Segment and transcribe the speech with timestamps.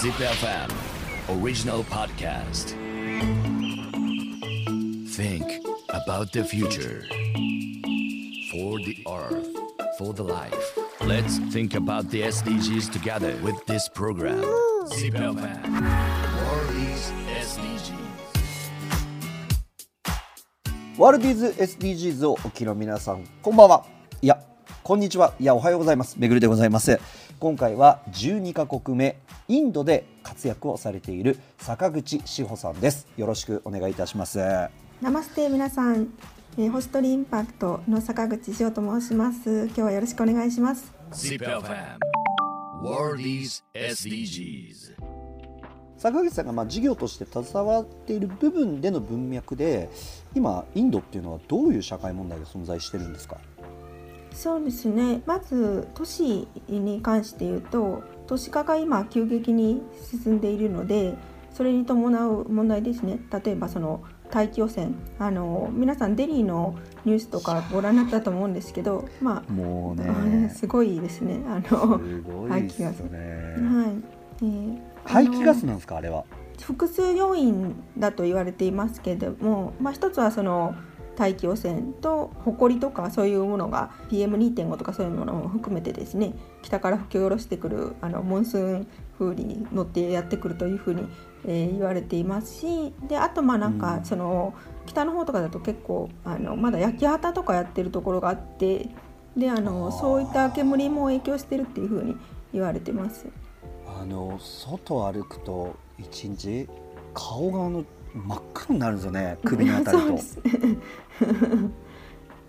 [0.00, 0.70] Zip FM
[1.28, 2.72] original podcast.
[5.10, 5.44] Think
[5.90, 7.04] about the future.
[8.50, 9.46] For the earth,
[9.98, 10.78] for the life.
[11.04, 14.40] Let's think about the SDGs together with this program.
[14.86, 17.92] Zip FM World is SDGs.
[20.96, 23.84] ワールディーズ SDGs をお聞きの皆さん、こんばんは。
[24.22, 24.40] いや、
[24.82, 25.34] こんにちは。
[25.38, 26.16] いや、おはようございます。
[26.18, 26.98] めぐるでございます。
[27.40, 29.18] 今回は12カ国目、
[29.48, 33.06] インドで活躍をされている坂口志保さんです。
[33.16, 34.38] よろしくお願いいたします。
[35.00, 36.08] ナマステ皆さん、
[36.58, 39.64] えー、ホストリインパクトの坂口翔と申します。
[39.68, 40.92] 今日はよろしくお願いします。
[43.72, 44.96] SDGs.
[45.96, 49.88] 坂口さんがまあ事業として携わっている部分での文脈で、
[50.34, 53.38] 今、インドっていうのはどういう社会問題が存在してるんですか？
[54.32, 55.22] そうですね。
[55.26, 61.14] まず都市に関して言うと、都市化が今急激に進んでいるので、
[61.52, 63.18] それに伴う問題ですね。
[63.44, 69.52] 例えばその大気汚染、あの皆さんデリーのニュースとかご覧になったと思うんですけど、まあ。
[69.52, 71.40] もうあれ すごいですね。
[71.48, 73.56] あのすごいですよね。
[73.58, 73.86] は
[74.42, 74.44] い。
[74.44, 76.24] えー排気ガスなんですか、あれは。
[76.60, 80.74] 複数要因だと言われていますけれども、まあ、一つはその
[81.20, 88.86] 大気汚染と埃とかそういうものが PM2.5 とかそういうものも含めてですね北から吹き下ろしてくるあのモンスーン
[89.18, 91.06] 風に乗ってやってくるというふうに、
[91.44, 94.54] えー言われていますしであとまあなんうんかその、
[94.86, 98.88] 北の方とかだと結構あのまだ焼き畑とかやってるところがあって
[99.36, 102.16] であのそういった煙も影響してるっていうふうに
[102.54, 103.26] 言われてます。
[103.86, 106.66] あの外を歩くと一日
[107.12, 107.84] 顔があの
[108.14, 110.06] 真っ黒になるんですよね首に当たると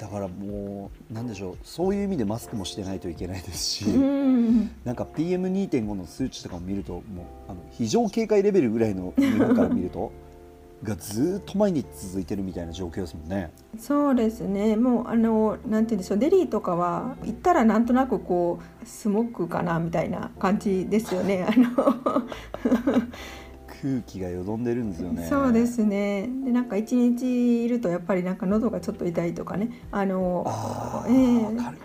[0.02, 7.04] だからもうなんでしょうそういう意味でマスクもしてないといけないですし、うんなんか PM2.5 の数値とかを見るともう
[7.50, 10.12] あの非常警戒レベルぐらいの日本から見ると
[10.84, 13.52] がずーっと毎日続いてるみたいな状況ですもんね。
[13.78, 21.46] そうですねもうあのなんて言うんでしょうデリーとかは行ったらなんとなくこうスモークかなみたいな感じですよね。
[21.48, 22.24] あの
[23.82, 25.26] 空気がよどんでるんですよね。
[25.28, 26.30] そうですね。
[26.46, 29.72] でなんか一日いるとやっぱりなんか喉がちょっと痛いとかね。
[29.92, 31.16] あのあええ。
[31.16, 31.76] ー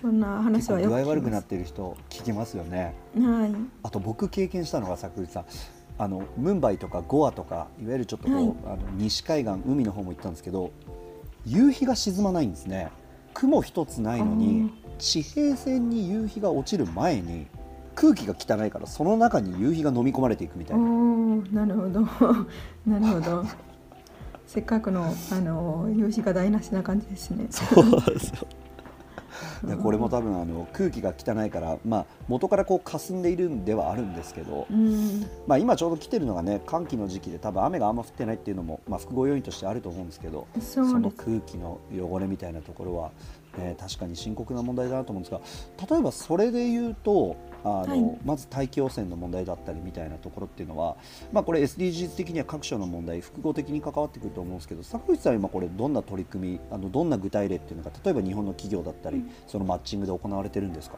[0.00, 1.22] そんな話はよく具合悪。
[1.22, 2.94] くなってる人聞きますよね。
[3.16, 3.54] はい。
[3.82, 5.44] あと僕経験したのが坂口さん。
[5.98, 8.46] あのムンバイとかゴアとかいわゆるちょっとこう、はい。
[8.46, 10.72] あの西海岸海の方も行ったんですけど
[11.44, 12.88] 夕日が沈まないんですね。
[13.34, 17.46] 雲一つないのに地平線に夕日が落ちる前に
[17.94, 20.86] 空気が汚いからその中に夕日が飲み込まれていくみたおいな。
[20.86, 22.00] ーなるほど。
[22.86, 23.44] なるほど。
[24.46, 27.46] せっかくのあの夕日が台無しな感じですね。
[27.50, 28.46] そうですよ
[29.64, 35.24] でこれも多分あの空気が汚いから、まあ、元からこう霞んでいるんではあるんですけど、うん。
[35.46, 43.10] まあ、今ちょうど来てるのがね寒気の時期で多分雨があんま降ってないっていうのも、まあ、複合要因としてあると思うんですけどその空気の汚れみたいなところは、
[43.58, 48.18] えー確かに深刻な問題だなと思うんですが例えばそれで言うとあの、はい。
[48.24, 50.96] まず大気汚染の問題だったりみたいなところっていうのは、
[51.32, 60.96] まあ、これ SDGs 的には各所の問題複合的に関わってくると思うんですけど坂口さんは今これどんな取り組みあのどんな具体例っていうのが例えば日本の企業だったり、そのマッチングで行われてるんですか？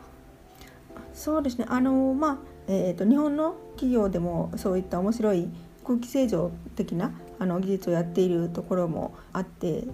[1.13, 1.67] そうですね。
[1.69, 5.49] あの、まあえー、と日本の企業でもそういった面白い
[5.87, 9.85] 空気清浄的なあの技術をやっているところもあって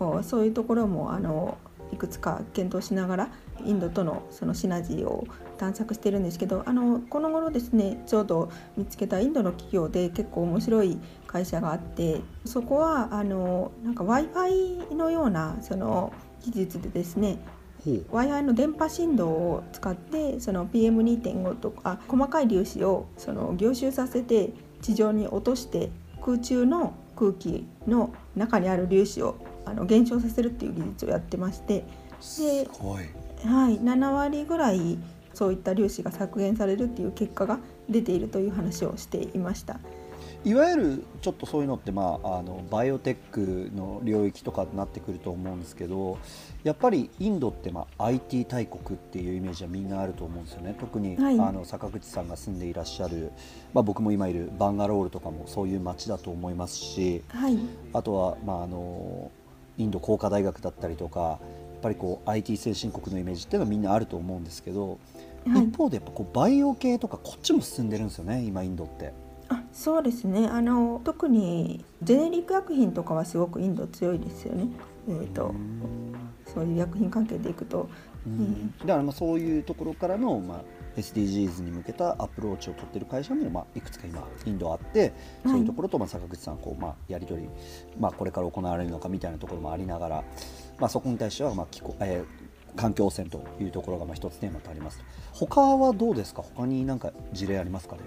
[0.00, 0.24] うん。
[0.24, 1.58] そういうところもあの
[1.92, 3.28] いくつか検討しながら
[3.64, 5.26] インドとのそのシナジーを
[5.58, 14.40] 探索してるんですけどあのこの頃ですねちょうど見つけたインドの企業で結構面白い会社があってそこはあのなんか w i f
[14.90, 16.12] i のようなその
[16.44, 17.38] 技術でですね
[17.84, 25.90] w i f i の電波振動を使ってその PM2.5 とか細かい粒子をその凝集させて地上に落として
[26.24, 31.84] 空中の空気の中にある粒子をあの減少させるっていう技術をやってまして、
[32.20, 32.42] す
[32.78, 33.04] ごい。
[33.46, 34.98] はい、7割ぐらい
[35.34, 37.58] そういった粒子が削減されるっていう結果が
[37.88, 39.80] 出ているという話をしていました。
[40.44, 46.18] いわゆるちょっとそういうのって、まあ、あのバイオテックの領域とかになってくると思うんですけど
[46.64, 50.74] やっぱりインドって、まあ、IT 大国っていうイメージはみんなあると思うんですよね。
[50.78, 51.38] 特に、はい。
[51.38, 53.30] あの坂口さんが住んでいらっしゃる、
[53.72, 57.58] まあ、僕も今いるバンガロールとかもそういう街だと思いますしはい、
[57.92, 59.30] あとは、まあ、あの
[59.82, 64.98] インド工科大学だったりとかやっぱりこう IT 先進国のイメージっていうのはみんなあると思うんですけど、
[65.46, 65.64] はい。
[65.64, 69.12] 一方でやっぱこうバイオ系とかこっちも進んでるんですよね今インドって。
[69.48, 70.46] あそうですね。
[70.46, 74.68] あの特にジェネリック薬品とかはすごくインド強いですよね。
[75.08, 75.54] えー、と
[76.46, 77.88] そういう薬品関係でいくと、
[78.26, 78.74] うん。
[78.78, 80.60] だからまあそういうところからの、まあ、
[80.96, 85.12] SDGs に向けたアプローチを取っている会社も、まあ、いくつか今インドあって
[85.44, 87.48] そういうところと、まあ、坂口さんこう、まあ、やり取り、
[87.98, 90.24] まあ、これから行われるのかみたいなところもありながら、
[90.78, 95.02] まあ、そこに対しては、まあ気候えー、環境汚染というところがまあ一つテーマとあります。
[95.32, 96.42] 他はどうですか？
[96.42, 98.02] 他に何か事例ありますかね？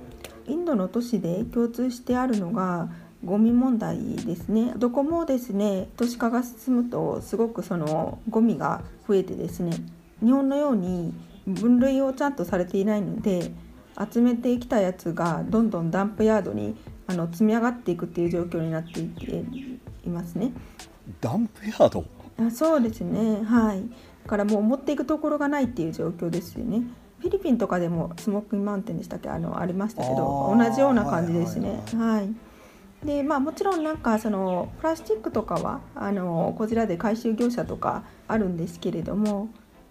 [0.47, 2.89] インドの都市で共通してあるのが
[3.23, 4.73] ゴミ問題ですね。
[4.77, 5.87] どこもですね。
[5.97, 9.71] 都市化が進むとすごくそのゴミが増えてですね。
[10.23, 11.13] 日本のように
[11.47, 13.51] 分類をちゃんとされていないので
[14.11, 16.75] 集めてきたやつがどんどんダンプヤードに
[17.07, 19.43] あの積み上がっていくっていう状況になっていて
[20.05, 20.51] いますね。
[21.21, 22.03] ダンプヤード？
[22.37, 23.81] あそうですねはい
[24.23, 26.81] だからもう持っていくところがないっていう状況ですよね。
[27.19, 29.29] フィリピンとかでもスモークインマウンテンでしたっけ？
[29.29, 31.81] あのありましたけど同じような感じですね。
[31.95, 32.35] はい
[33.05, 39.49] でまあ、もちろんなんかそのプラスチックとかはあのこちらで回収業者とかあるんですけれども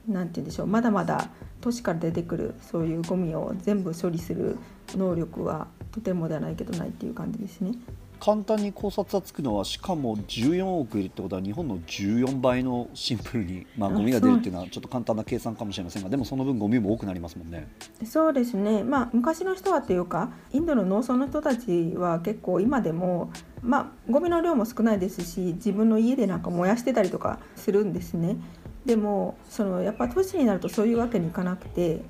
[0.08, 1.30] 何て言うんでしょうまだまだ
[1.60, 4.58] 都市から出てくるそういうゴミを全部処理する
[4.96, 7.72] 能力はとてもではないけどないっていう感じですね。
[8.20, 17.68] 簡単に考察はつくのはしかも14億いるってことは日本の14倍のシンプルに、まあ、ゴミが出るっていうのはちょっと簡単な計算かもしれませんがでもその分ゴミも多くなりますもんね。
[18.06, 23.30] そうですね、まあ、昔の人はというかインドの農村の人たちは結構今でも、
[23.60, 28.38] まあ、ゴミの量も少ないですし自分の家でなんか燃やしてたりとかするんですね。
[28.84, 32.02] でもそのやっぱ都市になるとそういうわけにいかなくて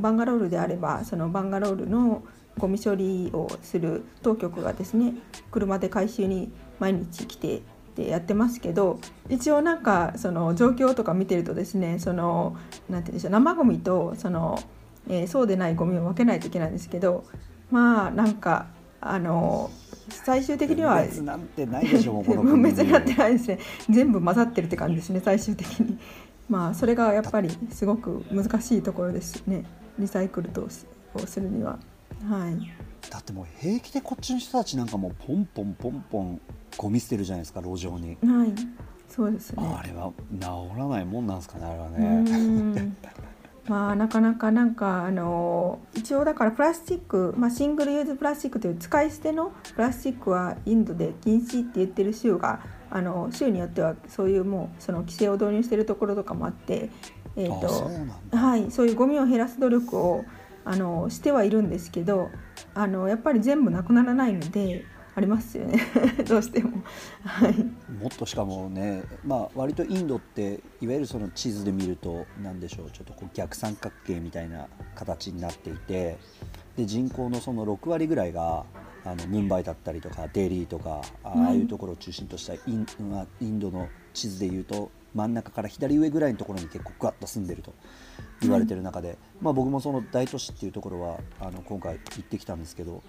[0.00, 2.22] バンガロールであればそのバンガロールの
[2.58, 5.14] ゴミ処理をする当局がですね
[5.50, 7.62] 車で回収に毎日来て
[7.96, 12.56] でやってますけど一応なんかその状況とか見てるとですねその
[12.88, 14.58] なて言うんでしょう生ゴミとその、
[15.08, 17.24] えー、そうでないゴミを分けないといけないんですけど
[17.70, 18.66] まあなんか
[19.00, 19.70] あの
[20.08, 23.58] 最終的には分別なんてないでしょう分 別になってないですね。
[23.90, 25.98] 全部混ざってるって感じですね最終的に。
[26.48, 29.64] まあそれがやっぱりすごく難しいところですね。
[29.98, 30.68] リサイクルとを
[31.26, 31.78] するには。
[32.28, 32.56] はい。
[33.10, 36.40] だってもう平気でこっちの人たちなんかもうポンポンポンポン
[36.76, 38.16] ゴミ捨てるじゃないですか路上に。
[38.24, 38.52] はい。
[39.08, 39.62] そうですね。
[39.64, 42.92] あれは治らないもんなんですかねあれはね
[43.68, 52.60] まあなかなかなんかあの一応だからプラスチック、まあ、シングルユーズプラスチックという使い捨てのプラスチックはインドで禁止って言ってる州が
[52.90, 56.90] あの州によってはそういうもうその規制を導入してるところとかもあって、
[57.34, 60.24] えーとはい、そういうゴミを減らす努力を
[60.64, 62.30] あのしてはいるんですけど
[62.74, 64.84] あのやっぱり全部なくならないので
[65.16, 65.80] ありますよね。
[66.28, 66.82] どうしても、
[67.24, 67.54] はい、
[68.00, 72.90] もっとしかもね、まあ、割とインドっていわゆるその地図で見ると何でしょう。
[72.90, 76.18] ちょっとこう逆三角形みたいな形になっていて
[76.76, 78.66] で人口のその6割ぐらいが
[79.06, 87.72] あのムンバイだったりとかデリーとかああいうところを中心としたイン,、まあ、インドの地図でいうと真ん中から左上ぐらいのところに結構グワッと住んでると
[88.42, 93.02] 言われてる中で、まあ、僕もその大都市っていうところはあの今回行ってきたんですけど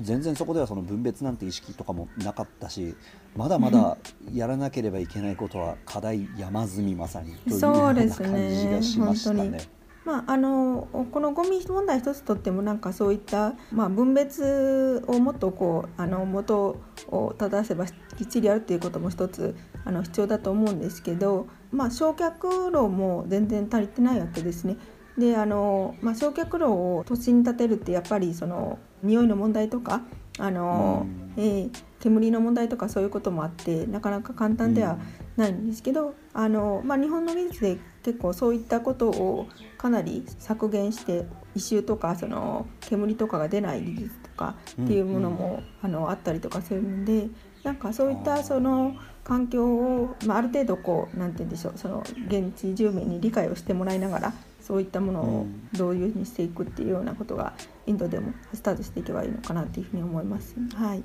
[0.00, 2.94] 全然そこではその分別なんて意識とかもなかったし
[3.34, 3.96] まだまだ
[4.32, 9.76] やらなければいけないことは課題山積みまさにというような感じがしましたね。
[10.06, 24.76] まあ、あのこのゴミ問題一つとってもなんかそういった、まあ、分別をもっとこうあの元を正せばきっちりやるっていうことも一つあの必要だと思うんですけど、まあ、焼却炉も全然足りてないわけですね。
[25.18, 30.02] であの、まあ、焼却炉を都心に建てるってやっぱりその匂いの問題とか
[30.38, 34.98] あの、えー、煙の問題とかそういうこともあってなかなか簡単では
[35.36, 39.46] ないんですけど、あのまあ、日本の技術で結構そういったことを
[39.78, 47.28] かなり削減して異臭とかその煙とかが出ない技術とかっていうものも、あのあったりとかするので
[47.62, 57.52] なんかそういったその環境を、まあ、ある程度こうなんて言うんでしょうその現地住民に理解をしてもらいながらそういったものをどういうふうにしていくっていうようなことが
[57.86, 60.54] インドでもスタートしていけばいいのかなというふうに思います。
[60.76, 61.02] はい、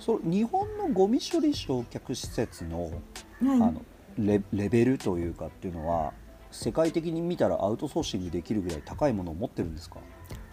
[0.00, 2.92] そ日本のゴミ処理焼却施設の,、はい、
[3.42, 3.82] あの
[4.18, 6.12] レレベルというかっていうのは
[6.50, 9.98] 世界的に見たらアウトソーシングできるぐらい高いものを持ってるんですか？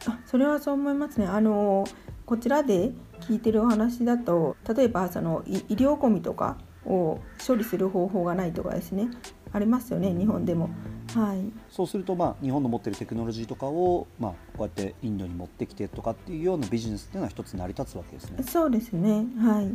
[0.08, 1.26] あそれはそう思いますね。
[1.28, 1.86] あの
[2.26, 9.10] こちらで聞いてるお話だと例えばその医療ゴミとかを処理する方法がないとかですね。
[9.54, 10.70] ありますよね日本でも。
[11.14, 18.44] はい、そうすると、まあ、日本の持ってるテクノロジーとかを、まあ、こうやってインドに持ってきてとかっていうようなビジネスっていうのは一つ成り立つわけですね。
[18.44, 19.70] そうですね、はい。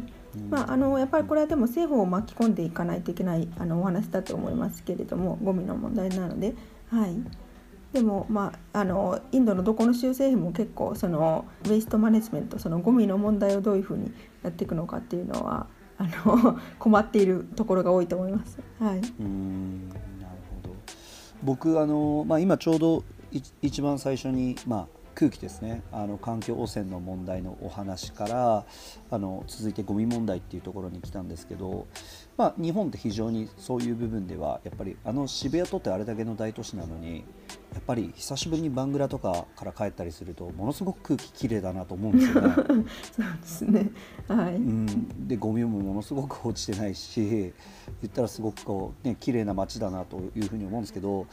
[0.50, 6.54] まあ、あのやっぱりこれはでも政府を巻き込んでいかないといけないあのお話だと思いますけれどもゴミの問題なので、
[6.90, 7.16] はい、
[7.92, 15.66] でも、まあ、あのインドのどこの州政府も結構そのウェイストマネジメントそのゴミの問題をどういうふうにやっていくのかっていうのは
[15.98, 18.58] あの困っているところが多いと思います。
[18.78, 20.30] はい、うんなる
[20.62, 20.76] ほど。
[21.42, 23.04] 僕あの、まあ、今ちょうど
[23.62, 24.86] 一番最初に、まあ、
[25.16, 25.82] 空気ですね。
[25.92, 28.64] あの環境汚染の問題のお話から
[29.10, 31.86] あの続いてゴミ問題っていうところに来たんですけど、
[32.36, 37.24] まあ、日本って非常にそういう部分ではやっぱりあの渋谷とってあれだけの大都市なのに
[37.76, 42.54] やっぱり久しぶりにバングラとかから帰ったりするとものすごく空気きれいだなと思うんですよね。
[42.56, 43.90] そうですね。
[44.28, 47.52] はい、うん、でゴミもものすごく落ちてないし
[48.00, 51.26] 言ったらすごくこうね綺麗な街だなというふうに思うんですけど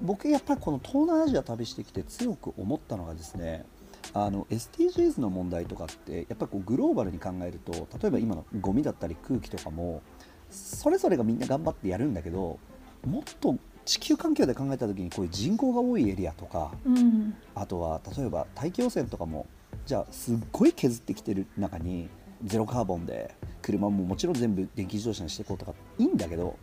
[0.00, 3.66] 僕やっぱりこの東南アジア旅してきて強く思ったのがですね
[4.14, 10.00] あの SDGs の問題とかってやっぱりこうグローバルに考えると例えば今のゴミだったり空気とかも
[10.48, 12.58] それぞれがみんな頑張ってやるんだけど
[13.06, 17.34] もっと地球環境で考えた時にこういう人口が多いエリアとかうん。
[17.54, 19.46] あとは例えば大気汚染とかも
[19.86, 22.08] じゃあすっごい削ってきてる中に
[22.44, 26.56] ゼロカーボンで車ももちろん全部電気自動車にしていこうとかいいんだけど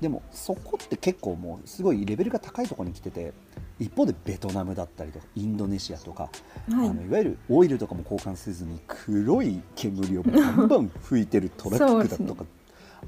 [0.00, 3.32] でもそこって結構もうすごいレベルが高いところに来てて
[3.78, 6.24] 一方でベトナムだったりとかインドネシアとか、
[6.70, 6.88] はい。
[6.88, 12.48] あのいわゆるオイルとかも交換せずに黒い煙をバンバン吹いてるトラックだとか、 ね。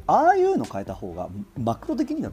[0.06, 1.28] ああいうの変えた方が
[1.58, 2.32] マクロ的には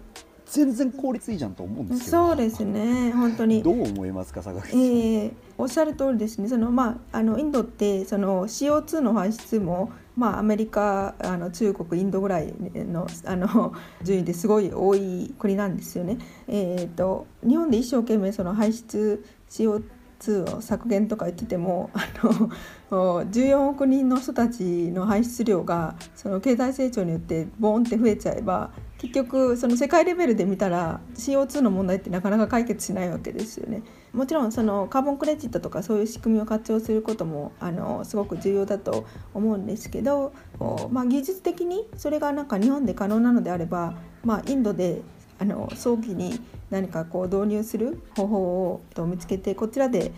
[0.51, 3.11] 全然効率いいじゃんと思うんですけどそうですね。
[3.11, 3.63] 本当に。
[3.63, 4.79] どう思いますか坂口さん。
[4.79, 6.47] えーおっしゃる通りですね。
[6.47, 16.17] その、まあ、あのインドってその CO2 の排出も、まあ、アメリカあの中国インドぐらいのあの順位ですごい多い国なんですよね。
[16.47, 33.81] えー、と日本で一生懸命その排出 CO2 を削減とか言っててもあの14億人の人たちの排出量がその経済成長によってボーンって増えちゃえば結局その世界レベルで見たら CO2 の問題ってなかなか解決しないわけですよね。
[34.13, 43.93] もちろんそのカーボンクレジットとかそういう仕組みを活用することもあのすごく重要だと思うんですけど、おまあ、技術的にそれがなんか日本で可能なのであれば、
[44.25, 45.01] まあ、インドで
[45.39, 48.37] あの早期に何かこう導入する方法
[48.67, 50.11] をと見つけてこちらで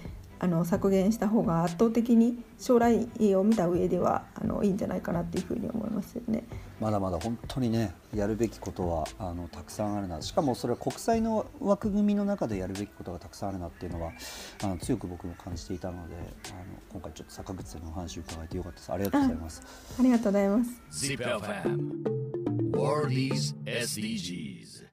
[0.43, 6.43] あの削減した方が圧倒的に将来を見た上ではあのいいんじゃないかなっていうふうに思いますよね。
[6.79, 14.13] まだまだ本当にねやるべきことはあのたくさんあるなしかもそれは国際の枠組みの中でやるべきことがたくさんあるなっていうのは
[14.63, 19.61] あの強く僕も感じていたのであの今回ちょっと坂口さんのお話を伺えてよかったですありがとうございます。
[19.99, 21.07] ありがとうございます。
[21.07, 22.21] Zip FM.
[22.75, 24.90] World is SDGs.